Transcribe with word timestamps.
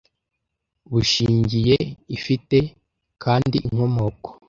bushingiyeIfite 0.91 2.57
kandi 3.23 3.57
inkomoko 3.67 4.29